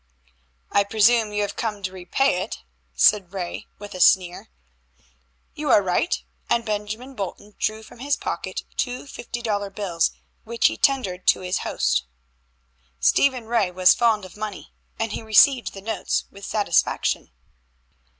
[0.71, 2.63] "I presume you have come to repay it,"
[2.95, 4.49] said Ray, with a sneer.
[5.53, 10.09] "You are right," and Bolton drew from his pocket two fifty dollar bills,
[10.43, 12.05] which he tendered to his host.
[12.99, 17.29] Stephen Ray was fond of money, and he received the notes with satisfaction.